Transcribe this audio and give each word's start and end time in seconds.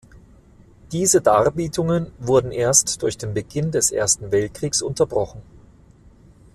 Diese 0.93 1.21
Darbietungen 1.21 2.11
wurden 2.17 2.51
erst 2.51 3.03
durch 3.03 3.19
den 3.19 3.35
Beginn 3.35 3.69
des 3.69 3.91
Ersten 3.91 4.31
Weltkrieges 4.31 4.81
unterbrochen. 4.81 5.43